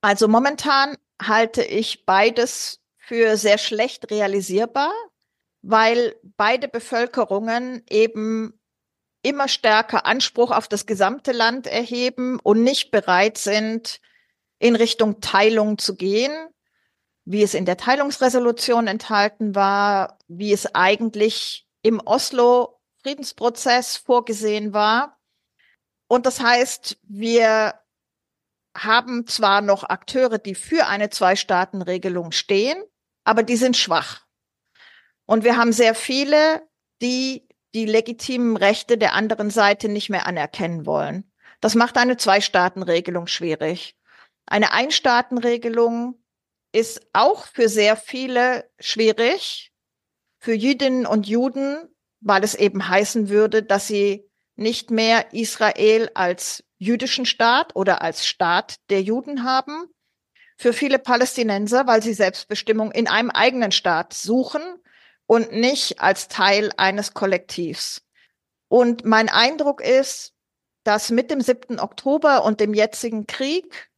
Also 0.00 0.26
momentan 0.26 0.96
halte 1.22 1.62
ich 1.62 2.04
beides 2.04 2.80
für 2.96 3.36
sehr 3.36 3.58
schlecht 3.58 4.10
realisierbar, 4.10 4.92
weil 5.62 6.16
beide 6.36 6.68
Bevölkerungen 6.68 7.82
eben 7.88 8.58
immer 9.22 9.48
stärker 9.48 10.06
Anspruch 10.06 10.50
auf 10.50 10.68
das 10.68 10.86
gesamte 10.86 11.32
Land 11.32 11.66
erheben 11.66 12.38
und 12.42 12.62
nicht 12.62 12.90
bereit 12.90 13.38
sind, 13.38 14.00
in 14.58 14.76
Richtung 14.76 15.20
Teilung 15.20 15.78
zu 15.78 15.96
gehen, 15.96 16.32
wie 17.24 17.42
es 17.42 17.54
in 17.54 17.64
der 17.64 17.76
Teilungsresolution 17.76 18.86
enthalten 18.86 19.54
war, 19.54 20.18
wie 20.28 20.52
es 20.52 20.74
eigentlich 20.74 21.66
im 21.82 22.00
Oslo 22.04 22.80
Friedensprozess 23.02 23.96
vorgesehen 23.96 24.72
war. 24.72 25.18
Und 26.06 26.26
das 26.26 26.40
heißt, 26.40 26.98
wir 27.02 27.74
haben 28.76 29.26
zwar 29.26 29.60
noch 29.60 29.84
Akteure, 29.84 30.38
die 30.38 30.54
für 30.54 30.86
eine 30.86 31.10
Zwei-Staaten-Regelung 31.10 32.32
stehen, 32.32 32.82
aber 33.24 33.42
die 33.42 33.56
sind 33.56 33.76
schwach. 33.76 34.24
Und 35.26 35.44
wir 35.44 35.56
haben 35.56 35.72
sehr 35.72 35.94
viele, 35.94 36.68
die 37.00 37.48
die 37.74 37.86
legitimen 37.86 38.56
Rechte 38.56 38.96
der 38.96 39.14
anderen 39.14 39.50
Seite 39.50 39.88
nicht 39.88 40.08
mehr 40.08 40.26
anerkennen 40.26 40.86
wollen. 40.86 41.30
Das 41.60 41.74
macht 41.74 41.96
eine 41.96 42.16
Zwei-Staaten-Regelung 42.16 43.26
schwierig. 43.26 43.96
Eine 44.46 44.72
Einstaatenregelung 44.72 46.22
ist 46.74 47.06
auch 47.12 47.46
für 47.46 47.68
sehr 47.68 47.96
viele 47.96 48.68
schwierig, 48.80 49.72
für 50.40 50.54
Jüdinnen 50.54 51.06
und 51.06 51.28
Juden, 51.28 51.88
weil 52.20 52.42
es 52.42 52.54
eben 52.54 52.88
heißen 52.88 53.28
würde, 53.28 53.62
dass 53.62 53.86
sie 53.86 54.28
nicht 54.56 54.90
mehr 54.90 55.32
Israel 55.32 56.10
als 56.14 56.64
jüdischen 56.78 57.26
Staat 57.26 57.76
oder 57.76 58.02
als 58.02 58.26
Staat 58.26 58.76
der 58.90 59.02
Juden 59.02 59.44
haben. 59.44 59.86
Für 60.56 60.72
viele 60.72 60.98
Palästinenser, 60.98 61.86
weil 61.86 62.02
sie 62.02 62.14
Selbstbestimmung 62.14 62.90
in 62.92 63.08
einem 63.08 63.30
eigenen 63.30 63.72
Staat 63.72 64.12
suchen 64.12 64.62
und 65.26 65.52
nicht 65.52 66.00
als 66.00 66.28
Teil 66.28 66.70
eines 66.76 67.14
Kollektivs. 67.14 68.02
Und 68.68 69.04
mein 69.04 69.28
Eindruck 69.28 69.80
ist, 69.80 70.32
dass 70.82 71.10
mit 71.10 71.30
dem 71.30 71.40
7. 71.40 71.78
Oktober 71.78 72.44
und 72.44 72.60
dem 72.60 72.74
jetzigen 72.74 73.26
Krieg 73.26 73.90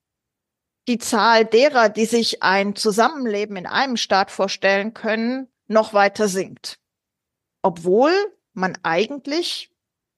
die 0.88 0.98
Zahl 0.98 1.44
derer, 1.44 1.88
die 1.88 2.06
sich 2.06 2.42
ein 2.42 2.76
Zusammenleben 2.76 3.56
in 3.56 3.66
einem 3.66 3.96
Staat 3.96 4.30
vorstellen 4.30 4.94
können, 4.94 5.48
noch 5.66 5.94
weiter 5.94 6.28
sinkt. 6.28 6.78
Obwohl 7.62 8.12
man 8.52 8.78
eigentlich 8.82 9.70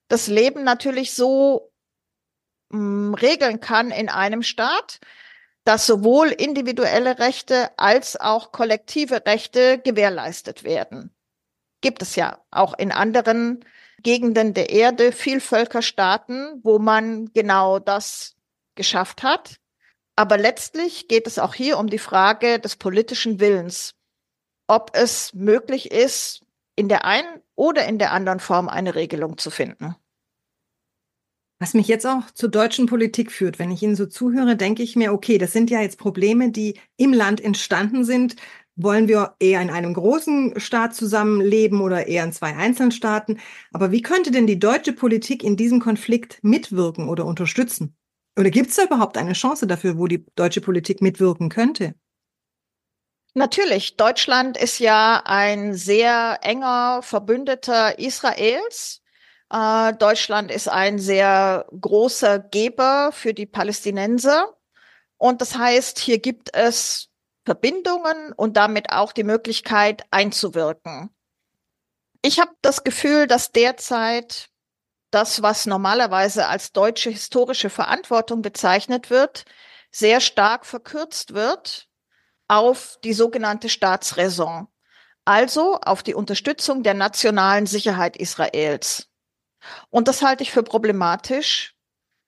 das 0.08 0.26
Leben 0.26 0.64
natürlich 0.64 1.14
so 1.14 1.72
mh, 2.70 2.78
mm, 2.78 3.14
regeln 3.14 3.60
kann 3.60 3.90
in 3.90 4.08
einem 4.08 4.42
Staat, 4.42 5.00
dass 5.64 5.86
sowohl 5.86 6.28
individuelle 6.28 7.18
Rechte 7.18 7.70
als 7.78 8.18
auch 8.18 8.52
kollektive 8.52 9.26
Rechte 9.26 9.78
gewährleistet 9.78 10.64
werden. 10.64 11.14
Gibt 11.80 12.02
es 12.02 12.16
ja 12.16 12.42
auch 12.50 12.74
in 12.78 12.90
anderen 12.90 13.64
Gegenden 14.02 14.54
der 14.54 14.70
Erde, 14.70 15.12
Vielvölkerstaaten, 15.12 16.60
wo 16.62 16.78
man 16.78 17.32
genau 17.34 17.78
das 17.78 18.36
geschafft 18.76 19.22
hat. 19.22 19.56
Aber 20.18 20.36
letztlich 20.36 21.06
geht 21.06 21.28
es 21.28 21.38
auch 21.38 21.54
hier 21.54 21.78
um 21.78 21.86
die 21.86 22.00
Frage 22.00 22.58
des 22.58 22.74
politischen 22.74 23.38
Willens, 23.38 23.94
ob 24.66 24.90
es 24.94 25.32
möglich 25.32 25.92
ist, 25.92 26.44
in 26.74 26.88
der 26.88 27.04
einen 27.04 27.40
oder 27.54 27.86
in 27.86 28.00
der 28.00 28.10
anderen 28.10 28.40
Form 28.40 28.68
eine 28.68 28.96
Regelung 28.96 29.38
zu 29.38 29.52
finden. 29.52 29.94
Was 31.60 31.72
mich 31.72 31.86
jetzt 31.86 32.04
auch 32.04 32.32
zur 32.32 32.48
deutschen 32.48 32.86
Politik 32.86 33.30
führt, 33.30 33.60
wenn 33.60 33.70
ich 33.70 33.80
Ihnen 33.80 33.94
so 33.94 34.06
zuhöre, 34.06 34.56
denke 34.56 34.82
ich 34.82 34.96
mir, 34.96 35.12
okay, 35.12 35.38
das 35.38 35.52
sind 35.52 35.70
ja 35.70 35.82
jetzt 35.82 35.98
Probleme, 36.00 36.50
die 36.50 36.80
im 36.96 37.12
Land 37.12 37.40
entstanden 37.40 38.04
sind. 38.04 38.34
Wollen 38.74 39.06
wir 39.06 39.36
eher 39.38 39.62
in 39.62 39.70
einem 39.70 39.94
großen 39.94 40.58
Staat 40.58 40.96
zusammenleben 40.96 41.80
oder 41.80 42.08
eher 42.08 42.24
in 42.24 42.32
zwei 42.32 42.56
einzelnen 42.56 42.90
Staaten? 42.90 43.38
Aber 43.72 43.92
wie 43.92 44.02
könnte 44.02 44.32
denn 44.32 44.48
die 44.48 44.58
deutsche 44.58 44.92
Politik 44.92 45.44
in 45.44 45.56
diesem 45.56 45.78
Konflikt 45.78 46.40
mitwirken 46.42 47.08
oder 47.08 47.24
unterstützen? 47.24 47.97
Oder 48.38 48.50
gibt 48.50 48.70
es 48.70 48.76
da 48.76 48.84
überhaupt 48.84 49.16
eine 49.16 49.32
Chance 49.32 49.66
dafür, 49.66 49.98
wo 49.98 50.06
die 50.06 50.24
deutsche 50.36 50.60
Politik 50.60 51.02
mitwirken 51.02 51.48
könnte? 51.48 51.96
Natürlich, 53.34 53.96
Deutschland 53.96 54.56
ist 54.56 54.78
ja 54.78 55.22
ein 55.24 55.74
sehr 55.74 56.38
enger 56.42 57.00
Verbündeter 57.02 57.98
Israels. 57.98 59.02
Äh, 59.50 59.92
Deutschland 59.94 60.52
ist 60.52 60.68
ein 60.68 61.00
sehr 61.00 61.66
großer 61.80 62.38
Geber 62.38 63.10
für 63.12 63.34
die 63.34 63.46
Palästinenser. 63.46 64.56
Und 65.16 65.40
das 65.40 65.58
heißt, 65.58 65.98
hier 65.98 66.20
gibt 66.20 66.54
es 66.54 67.08
Verbindungen 67.44 68.32
und 68.34 68.56
damit 68.56 68.92
auch 68.92 69.12
die 69.12 69.24
Möglichkeit 69.24 70.04
einzuwirken. 70.12 71.10
Ich 72.22 72.38
habe 72.38 72.52
das 72.62 72.84
Gefühl, 72.84 73.26
dass 73.26 73.50
derzeit 73.50 74.47
das, 75.10 75.42
was 75.42 75.66
normalerweise 75.66 76.46
als 76.46 76.72
deutsche 76.72 77.10
historische 77.10 77.70
Verantwortung 77.70 78.42
bezeichnet 78.42 79.10
wird, 79.10 79.44
sehr 79.90 80.20
stark 80.20 80.66
verkürzt 80.66 81.34
wird 81.34 81.88
auf 82.46 82.98
die 83.04 83.12
sogenannte 83.12 83.68
Staatsräson, 83.68 84.68
also 85.24 85.80
auf 85.80 86.02
die 86.02 86.14
Unterstützung 86.14 86.82
der 86.82 86.94
nationalen 86.94 87.66
Sicherheit 87.66 88.16
Israels. 88.16 89.08
Und 89.90 90.08
das 90.08 90.22
halte 90.22 90.42
ich 90.42 90.52
für 90.52 90.62
problematisch, 90.62 91.74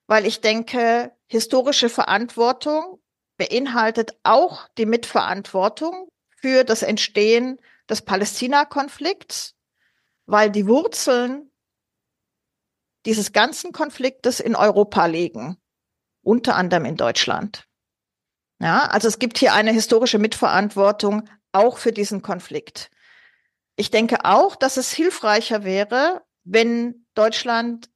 weil 0.06 0.26
ich 0.26 0.40
denke, 0.40 1.12
historische 1.26 1.88
Verantwortung 1.88 3.00
beinhaltet 3.36 4.18
auch 4.22 4.68
die 4.76 4.86
Mitverantwortung 4.86 6.08
für 6.36 6.64
das 6.64 6.82
Entstehen 6.82 7.60
des 7.88 8.02
Palästina-Konflikts, 8.02 9.54
weil 10.26 10.50
die 10.50 10.66
Wurzeln 10.66 11.49
dieses 13.06 13.32
ganzen 13.32 13.72
Konfliktes 13.72 14.40
in 14.40 14.56
Europa 14.56 15.06
liegen, 15.06 15.56
unter 16.22 16.56
anderem 16.56 16.84
in 16.84 16.96
Deutschland. 16.96 17.66
Ja, 18.60 18.84
also 18.86 19.08
es 19.08 19.18
gibt 19.18 19.38
hier 19.38 19.54
eine 19.54 19.72
historische 19.72 20.18
Mitverantwortung 20.18 21.28
auch 21.52 21.78
für 21.78 21.92
diesen 21.92 22.22
Konflikt. 22.22 22.90
Ich 23.76 23.90
denke 23.90 24.24
auch, 24.24 24.54
dass 24.56 24.76
es 24.76 24.92
hilfreicher 24.92 25.64
wäre, 25.64 26.22
wenn 26.44 27.06
Deutschland 27.14 27.88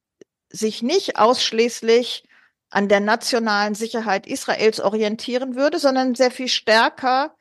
sich 0.49 0.82
nicht 0.82 1.18
ausschließlich 1.18 2.26
an 2.70 2.88
der 2.88 3.00
nationalen 3.00 3.75
Sicherheit 3.75 4.26
Israels 4.26 4.80
orientieren 4.80 5.54
würde, 5.54 5.78
sondern 5.78 6.14
sehr 6.14 6.30
viel 6.30 6.49
stärker 6.49 7.37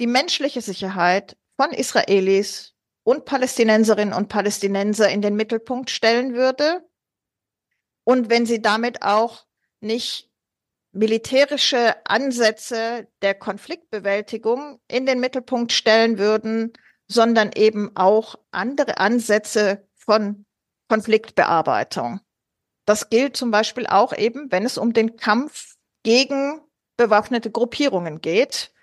die 0.00 0.06
menschliche 0.06 0.60
Sicherheit 0.60 1.36
von 1.56 1.70
Israelis 1.70 2.73
und 3.04 3.26
Palästinenserinnen 3.26 4.14
und 4.14 4.28
Palästinenser 4.28 5.08
in 5.10 5.22
den 5.22 5.36
Mittelpunkt 5.36 5.90
stellen 5.90 6.34
würde. 6.34 6.84
Und 8.02 8.30
wenn 8.30 8.46
sie 8.46 8.60
damit 8.60 9.02
auch 9.02 9.46
nicht 9.80 10.30
militärische 10.92 11.96
Ansätze 12.06 13.08
der 13.22 13.34
Konfliktbewältigung 13.34 14.80
in 14.88 15.06
den 15.06 15.20
Mittelpunkt 15.20 15.72
stellen 15.72 16.18
würden, 16.18 16.72
sondern 17.06 17.50
eben 17.54 17.94
auch 17.96 18.36
andere 18.50 18.98
Ansätze 18.98 19.86
von 19.94 20.46
Konfliktbearbeitung. 20.88 22.20
Das 22.86 23.10
gilt 23.10 23.36
zum 23.36 23.50
Beispiel 23.50 23.86
auch 23.86 24.16
eben, 24.16 24.50
wenn 24.52 24.64
es 24.64 24.78
um 24.78 24.92
den 24.92 25.16
Kampf 25.16 25.74
gegen 26.02 26.60
bewaffnete 26.96 27.50
Gruppierungen 27.50 28.20
geht, 28.20 28.73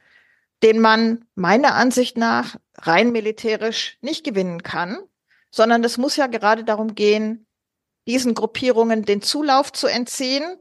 den 0.64 0.80
man 0.80 1.26
meiner 1.36 1.76
Ansicht 1.76 2.18
nach 2.18 2.58
rein 2.78 3.12
militärisch 3.12 3.98
nicht 4.02 4.24
gewinnen 4.24 4.64
kann, 4.64 4.98
sondern 5.50 5.84
es 5.84 5.98
muss 5.98 6.16
ja 6.16 6.28
gerade 6.28 6.64
darum 6.64 6.96
gehen, 6.96 7.48
diesen 8.08 8.34
Gruppierungen 8.34 9.04
den 9.04 9.22
Zulauf 9.22 9.72
zu 9.72 9.88
entziehen, 9.88 10.58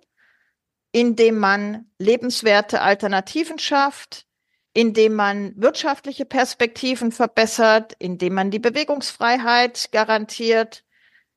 indem 0.92 1.38
man 1.38 1.86
lebenswerte 1.98 2.80
Alternativen 2.80 3.58
schafft, 3.58 4.26
indem 4.72 5.14
man 5.14 5.52
wirtschaftliche 5.56 6.24
Perspektiven 6.24 7.12
verbessert, 7.12 7.94
indem 7.98 8.34
man 8.34 8.50
die 8.50 8.58
Bewegungsfreiheit 8.58 9.90
garantiert, 9.92 10.84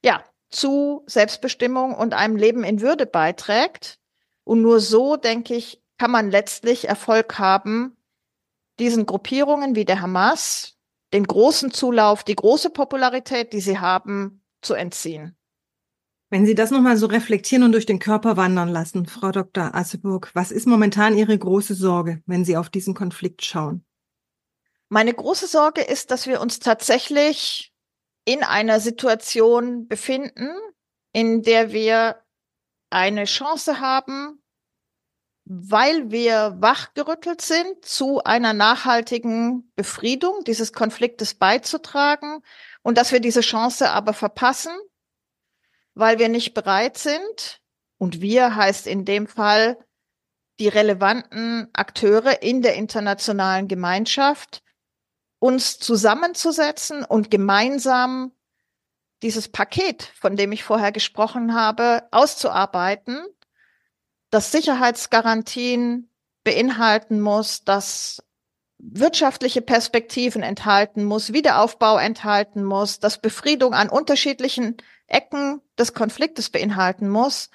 ja, 0.03 0.24
zu 0.50 1.03
Selbstbestimmung 1.08 1.96
und 1.96 2.13
einem 2.13 2.36
Leben 2.36 2.63
in 2.63 2.82
Würde 2.82 3.05
beiträgt. 3.05 4.00
Und 4.43 4.62
nur 4.62 4.79
so, 4.79 5.17
denke 5.17 5.55
ich, 5.55 5.82
kann 5.98 6.12
man 6.12 6.29
letztlich 6.29 6.88
Erfolg 6.88 7.39
haben, 7.39 7.98
diesen 8.80 9.06
Gruppierungen 9.06 9.75
wie 9.75 9.86
der 9.86 10.01
Hamas 10.01 10.77
den 11.13 11.25
großen 11.25 11.72
Zulauf, 11.72 12.24
die 12.24 12.36
große 12.36 12.72
Popularität, 12.72 13.53
die 13.53 13.62
sie 13.62 13.80
haben, 13.80 14.44
zu 14.62 14.74
entziehen. 14.74 15.38
Wenn 16.30 16.48
Sie 16.48 16.56
das 16.56 16.72
nochmal 16.72 16.98
so 16.98 17.06
reflektieren 17.06 17.63
und 17.63 17.74
durch 17.74 17.86
den 17.86 18.00
Körper 18.00 18.38
wandern 18.38 18.70
lassen, 18.70 19.06
Frau 19.06 19.32
Dr. 19.32 19.75
Asseburg, 19.75 20.32
was 20.34 20.51
ist 20.51 20.65
momentan 20.65 21.15
Ihre 21.15 21.38
große 21.38 21.75
Sorge, 21.75 22.24
wenn 22.25 22.44
Sie 22.44 22.58
auf 22.58 22.72
diesen 22.72 22.96
Konflikt 22.96 23.46
schauen? 23.46 23.86
Meine 24.89 25.13
große 25.13 25.46
Sorge 25.46 25.82
ist, 25.82 26.10
dass 26.10 26.25
wir 26.25 26.42
uns 26.42 26.60
tatsächlich 26.60 27.72
in 28.25 28.44
einer 28.44 28.80
Situation 28.80 29.88
befinden, 29.88 30.50
in 31.12 31.44
der 31.44 31.72
wir 31.72 32.24
eine 32.89 33.25
Chance 33.25 33.80
haben, 33.80 34.42
weil 35.45 36.12
wir 36.12 36.55
wachgerüttelt 36.59 37.41
sind, 37.41 37.83
zu 37.83 38.23
einer 38.23 38.53
nachhaltigen 38.53 39.72
Befriedung 39.75 40.44
dieses 40.46 40.74
Konfliktes 40.74 41.33
beizutragen 41.33 42.41
und 42.81 42.98
dass 42.98 43.11
wir 43.11 43.20
diese 43.20 43.41
Chance 43.41 43.89
aber 43.89 44.13
verpassen, 44.13 44.74
weil 45.96 46.20
wir 46.20 46.29
nicht 46.29 46.53
bereit 46.53 46.98
sind, 46.98 47.61
und 48.03 48.20
wir 48.20 48.57
heißt 48.57 48.85
in 48.85 49.05
dem 49.05 49.27
Fall 49.27 49.77
die 50.59 50.68
relevanten 50.68 51.70
Akteure 51.72 52.41
in 52.41 52.61
der 52.61 52.75
internationalen 52.75 53.70
Gemeinschaft, 53.70 54.61
uns 55.39 55.79
zusammenzusetzen 55.79 57.05
und 57.05 57.31
gemeinsam 57.31 58.33
dieses 59.22 59.48
Paket, 59.48 60.11
von 60.20 60.35
dem 60.35 60.51
ich 60.51 60.65
vorher 60.65 60.91
gesprochen 60.91 61.53
habe, 61.53 62.03
auszuarbeiten, 62.11 63.25
das 64.33 64.51
Sicherheitsgarantien 64.51 66.09
beinhalten 66.43 67.22
muss, 67.22 67.63
das 67.63 68.24
wirtschaftliche 68.79 69.61
Perspektiven 69.61 70.41
enthalten 70.41 71.03
muss, 71.03 71.33
Wiederaufbau 71.33 72.00
enthalten 72.00 72.63
muss, 72.63 73.00
das 73.00 73.22
Befriedung 73.22 73.75
an 73.75 73.89
unterschiedlichen 73.89 74.77
Ecken 75.05 75.61
des 75.77 75.93
Konfliktes 75.93 76.50
beinhalten 76.50 77.09
muss 77.09 77.51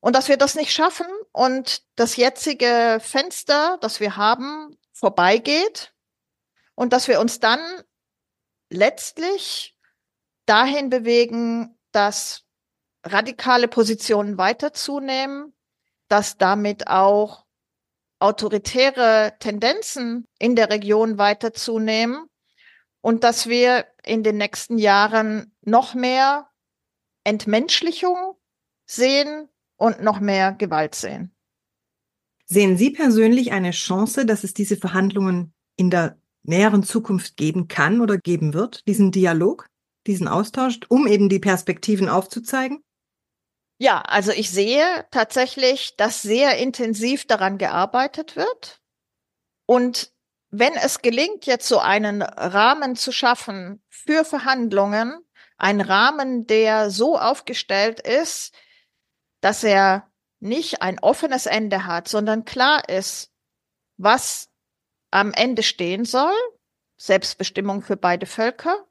und 0.00 0.16
dass 0.16 0.28
wir 0.28 0.38
das 0.38 0.54
nicht 0.54 0.72
schaffen 0.72 1.06
und 1.32 1.82
das 1.94 2.16
jetzige 2.16 3.00
Fenster, 3.02 3.76
das 3.82 4.00
wir 4.00 4.16
haben, 4.16 4.78
vorbeigeht 4.94 5.92
und 6.74 6.94
dass 6.94 7.08
wir 7.08 7.20
uns 7.20 7.38
dann 7.38 7.60
letztlich 8.70 9.76
dahin 10.46 10.88
bewegen, 10.88 11.78
dass 11.92 12.44
radikale 13.04 13.68
Positionen 13.68 14.38
weiter 14.38 14.72
zunehmen, 14.72 15.52
dass 16.08 16.36
damit 16.36 16.88
auch 16.88 17.44
autoritäre 18.18 19.34
Tendenzen 19.38 20.26
in 20.38 20.56
der 20.56 20.70
Region 20.70 21.18
weiter 21.18 21.52
zunehmen 21.52 22.26
und 23.00 23.24
dass 23.24 23.48
wir 23.48 23.86
in 24.04 24.22
den 24.22 24.38
nächsten 24.38 24.78
Jahren 24.78 25.54
noch 25.62 25.94
mehr 25.94 26.48
Entmenschlichung 27.24 28.34
sehen 28.86 29.48
und 29.76 30.02
noch 30.02 30.20
mehr 30.20 30.52
Gewalt 30.52 30.94
sehen. 30.94 31.34
Sehen 32.46 32.76
Sie 32.76 32.90
persönlich 32.90 33.52
eine 33.52 33.72
Chance, 33.72 34.24
dass 34.24 34.42
es 34.42 34.54
diese 34.54 34.76
Verhandlungen 34.76 35.52
in 35.76 35.90
der 35.90 36.18
näheren 36.42 36.82
Zukunft 36.82 37.36
geben 37.36 37.68
kann 37.68 38.00
oder 38.00 38.16
geben 38.16 38.54
wird, 38.54 38.86
diesen 38.88 39.12
Dialog, 39.12 39.66
diesen 40.06 40.26
Austausch, 40.26 40.80
um 40.88 41.06
eben 41.06 41.28
die 41.28 41.40
Perspektiven 41.40 42.08
aufzuzeigen? 42.08 42.82
Ja, 43.78 44.00
also 44.02 44.32
ich 44.32 44.50
sehe 44.50 45.06
tatsächlich, 45.12 45.96
dass 45.96 46.20
sehr 46.20 46.58
intensiv 46.58 47.26
daran 47.26 47.58
gearbeitet 47.58 48.34
wird. 48.34 48.80
Und 49.66 50.12
wenn 50.50 50.74
es 50.74 51.00
gelingt, 51.00 51.46
jetzt 51.46 51.68
so 51.68 51.78
einen 51.78 52.22
Rahmen 52.22 52.96
zu 52.96 53.12
schaffen 53.12 53.82
für 53.88 54.24
Verhandlungen, 54.24 55.24
ein 55.58 55.80
Rahmen, 55.80 56.46
der 56.46 56.90
so 56.90 57.18
aufgestellt 57.18 58.00
ist, 58.00 58.52
dass 59.40 59.62
er 59.62 60.10
nicht 60.40 60.82
ein 60.82 60.98
offenes 60.98 61.46
Ende 61.46 61.86
hat, 61.86 62.08
sondern 62.08 62.44
klar 62.44 62.88
ist, 62.88 63.32
was 63.96 64.48
am 65.10 65.32
Ende 65.32 65.62
stehen 65.62 66.04
soll, 66.04 66.34
Selbstbestimmung 66.96 67.82
für 67.82 67.96
beide 67.96 68.26
Völker, 68.26 68.87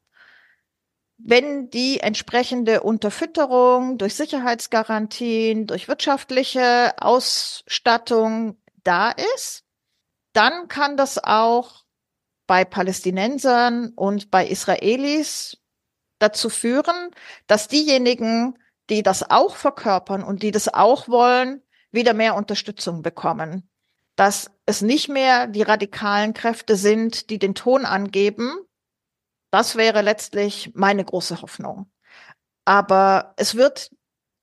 wenn 1.17 1.69
die 1.69 1.99
entsprechende 1.99 2.83
Unterfütterung 2.83 3.97
durch 3.97 4.15
Sicherheitsgarantien, 4.15 5.65
durch 5.65 5.87
wirtschaftliche 5.87 6.93
Ausstattung 6.99 8.57
da 8.83 9.11
ist, 9.35 9.63
dann 10.33 10.67
kann 10.67 10.95
das 10.95 11.23
auch 11.23 11.83
bei 12.45 12.63
Palästinensern 12.63 13.91
und 13.95 14.29
bei 14.31 14.47
Israelis 14.47 15.57
dazu 16.19 16.49
führen, 16.49 17.11
dass 17.47 17.67
diejenigen, 17.67 18.57
die 18.89 19.03
das 19.03 19.29
auch 19.29 19.55
verkörpern 19.55 20.23
und 20.23 20.43
die 20.43 20.51
das 20.51 20.73
auch 20.73 21.07
wollen, 21.07 21.61
wieder 21.91 22.13
mehr 22.13 22.35
Unterstützung 22.35 23.01
bekommen. 23.01 23.69
Dass 24.15 24.51
es 24.65 24.81
nicht 24.81 25.09
mehr 25.09 25.47
die 25.47 25.61
radikalen 25.61 26.33
Kräfte 26.33 26.75
sind, 26.75 27.29
die 27.29 27.39
den 27.39 27.55
Ton 27.55 27.85
angeben, 27.85 28.55
das 29.57 29.75
wäre 29.75 30.03
letztlich 30.03 30.71
meine 30.75 31.03
große 31.03 31.41
Hoffnung. 31.41 31.89
Aber 32.63 33.33
es 33.37 33.55
wird 33.55 33.89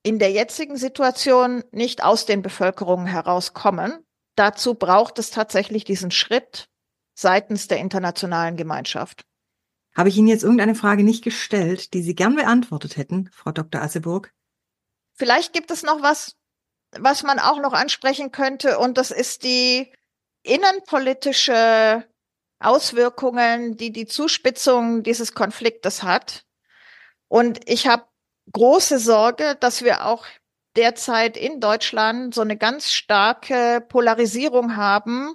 in 0.02 0.18
der 0.18 0.32
jetzigen 0.32 0.76
Situation 0.76 1.62
nicht 1.70 2.02
aus 2.02 2.26
den 2.26 2.42
Bevölkerungen 2.42 3.06
herauskommen. 3.06 4.04
Dazu 4.34 4.74
braucht 4.74 5.20
es 5.20 5.30
tatsächlich 5.30 5.84
diesen 5.84 6.10
Schritt 6.10 6.68
seitens 7.14 7.68
der 7.68 7.78
internationalen 7.78 8.56
Gemeinschaft. 8.56 9.24
Habe 9.96 10.08
ich 10.08 10.16
Ihnen 10.16 10.26
jetzt 10.26 10.42
irgendeine 10.42 10.74
Frage 10.74 11.04
nicht 11.04 11.22
gestellt, 11.22 11.94
die 11.94 12.02
Sie 12.02 12.16
gern 12.16 12.34
beantwortet 12.34 12.96
hätten, 12.96 13.30
Frau 13.32 13.52
Dr. 13.52 13.82
Asseburg? 13.82 14.32
Vielleicht 15.12 15.52
gibt 15.52 15.70
es 15.70 15.84
noch 15.84 16.02
was, 16.02 16.34
was 16.98 17.22
man 17.22 17.38
auch 17.38 17.60
noch 17.60 17.72
ansprechen 17.72 18.32
könnte, 18.32 18.80
und 18.80 18.98
das 18.98 19.12
ist 19.12 19.44
die 19.44 19.92
innenpolitische 20.42 22.04
Auswirkungen, 22.58 23.76
die 23.76 23.92
die 23.92 24.06
Zuspitzung 24.06 25.02
dieses 25.02 25.34
Konfliktes 25.34 26.02
hat. 26.02 26.44
Und 27.28 27.68
ich 27.68 27.86
habe 27.86 28.04
große 28.52 28.98
Sorge, 28.98 29.56
dass 29.60 29.82
wir 29.82 30.06
auch 30.06 30.24
derzeit 30.76 31.36
in 31.36 31.60
Deutschland 31.60 32.34
so 32.34 32.40
eine 32.40 32.56
ganz 32.56 32.90
starke 32.90 33.84
Polarisierung 33.88 34.76
haben 34.76 35.34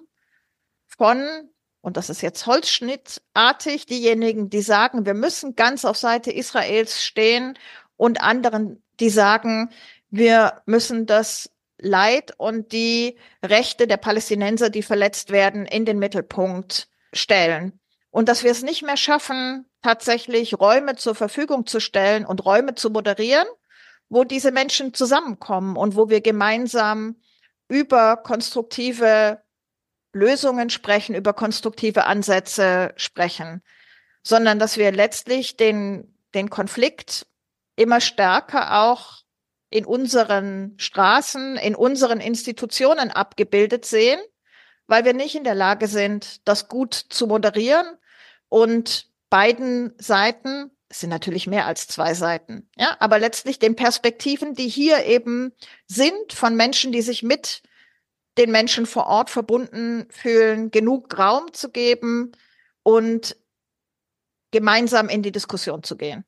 von, 0.88 1.50
und 1.82 1.98
das 1.98 2.10
ist 2.10 2.22
jetzt 2.22 2.46
holzschnittartig, 2.46 3.86
diejenigen, 3.86 4.50
die 4.50 4.62
sagen, 4.62 5.06
wir 5.06 5.14
müssen 5.14 5.56
ganz 5.56 5.86
auf 5.86 5.98
Seite 5.98 6.32
Israels 6.32 7.04
stehen 7.04 7.58
und 7.96 8.22
anderen, 8.22 8.84
die 9.00 9.10
sagen, 9.10 9.70
wir 10.10 10.62
müssen 10.66 11.06
das 11.06 11.50
Leid 11.78 12.34
und 12.38 12.74
die 12.74 13.18
Rechte 13.44 13.88
der 13.88 13.98
Palästinenser, 13.98 14.70
die 14.70 14.84
verletzt 14.84 15.32
werden, 15.32 15.66
in 15.66 15.86
den 15.86 16.00
Mittelpunkt 16.00 16.90
stellen. 17.14 17.80
Und 18.12 18.28
dass 18.30 18.44
wir 18.44 18.52
es 18.52 18.64
nicht 18.64 18.82
mehr 18.82 18.98
schaffen, 18.98 19.70
tatsächlich 19.82 20.60
Räume 20.60 20.96
zur 20.96 21.16
Verfügung 21.16 21.66
zu 21.66 21.80
stellen 21.80 22.26
und 22.26 22.46
Räume 22.46 22.76
zu 22.76 22.90
moderieren, 22.90 23.48
wo 24.10 24.24
diese 24.24 24.52
Menschen 24.52 24.94
zusammenkommen 24.94 25.78
und 25.78 25.96
wo 25.96 26.10
wir 26.10 26.22
gemeinsam 26.22 27.18
über 27.68 28.18
konstruktive 28.18 29.42
Lösungen 30.12 30.72
sprechen, 30.72 31.14
über 31.14 31.34
konstruktive 31.34 32.06
Ansätze 32.06 32.94
sprechen, 32.96 33.62
sondern 34.24 34.58
dass 34.58 34.78
wir 34.78 34.92
letztlich 34.92 35.56
den, 35.56 36.18
den 36.34 36.50
Konflikt 36.50 37.28
immer 37.76 38.02
stärker 38.02 38.82
auch 38.82 39.20
in 39.70 39.86
unseren 39.86 40.74
Straßen, 40.78 41.58
in 41.58 41.76
unseren 41.76 42.20
Institutionen 42.20 43.12
abgebildet 43.12 43.86
sehen, 43.86 44.20
weil 44.90 45.06
wir 45.06 45.14
nicht 45.14 45.36
in 45.36 45.44
der 45.44 45.56
Lage 45.56 45.88
sind, 45.88 46.42
das 46.48 46.68
gut 46.68 46.94
zu 46.94 47.28
moderieren 47.28 47.86
und 48.50 49.08
beiden 49.30 49.94
Seiten, 50.00 50.72
es 50.90 51.02
sind 51.02 51.12
natürlich 51.12 51.46
mehr 51.46 51.68
als 51.68 51.88
zwei 51.88 52.16
Seiten, 52.16 52.68
ja, 52.76 52.98
aber 53.00 53.20
letztlich 53.20 53.60
den 53.60 53.76
Perspektiven, 53.76 54.56
die 54.56 54.68
hier 54.68 55.06
eben 55.06 55.54
sind 55.88 56.34
von 56.34 56.56
Menschen, 56.56 56.92
die 56.92 57.04
sich 57.04 57.22
mit 57.22 57.62
den 58.40 58.52
Menschen 58.52 58.88
vor 58.88 59.06
Ort 59.06 59.30
verbunden 59.30 60.08
fühlen, 60.10 60.72
genug 60.72 61.18
Raum 61.18 61.54
zu 61.54 61.70
geben 61.70 62.32
und 62.82 63.38
gemeinsam 64.52 65.08
in 65.10 65.22
die 65.22 65.32
Diskussion 65.32 65.84
zu 65.84 65.98
gehen. 65.98 66.26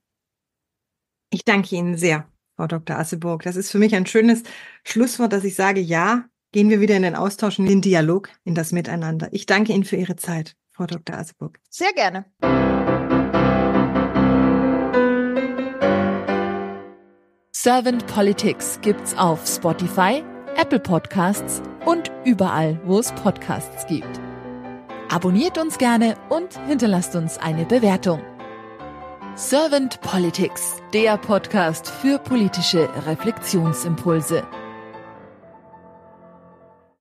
Ich 1.32 1.45
danke 1.45 1.76
Ihnen 1.76 1.97
sehr, 1.97 2.28
Frau 2.56 2.67
Dr. 2.67 2.97
Asseburg. 2.97 3.41
Das 3.43 3.56
ist 3.56 3.71
für 3.71 3.80
mich 3.80 3.95
ein 3.95 4.06
schönes 4.06 4.43
Schlusswort, 4.84 5.34
dass 5.34 5.45
ich 5.45 5.56
sage, 5.56 5.80
ja, 5.80 6.26
gehen 6.52 6.70
wir 6.70 6.82
wieder 6.82 6.96
in 6.96 7.04
den 7.04 7.16
Austausch, 7.16 7.60
in 7.60 7.66
den 7.66 7.82
Dialog, 7.82 8.30
in 8.44 8.56
das 8.56 8.72
Miteinander. 8.72 9.30
Ich 9.32 9.46
danke 9.46 9.74
Ihnen 9.74 9.84
für 9.84 9.96
Ihre 9.96 10.16
Zeit, 10.16 10.56
Frau 10.72 10.86
Dr. 10.86 11.18
Asseburg. 11.18 11.60
Sehr 11.70 11.94
gerne. 11.94 12.26
Servant 17.54 18.08
Politics 18.08 18.80
gibt's 18.82 19.16
auf 19.16 19.46
Spotify, 19.46 20.24
Apple 20.58 20.80
Podcasts 20.80 21.62
und 21.86 22.12
überall, 22.26 22.80
wo 22.86 23.00
es 23.00 23.12
Podcasts 23.12 23.86
gibt. 23.86 24.20
Abonniert 25.10 25.58
uns 25.58 25.78
gerne 25.78 26.16
und 26.30 26.58
hinterlasst 26.68 27.16
uns 27.16 27.38
eine 27.38 27.66
Bewertung. 27.66 28.22
Servant 29.36 30.02
Politics, 30.02 30.78
der 30.94 31.18
Podcast 31.18 31.90
für 31.90 32.18
politische 32.18 32.90
Reflexionsimpulse. 33.06 34.44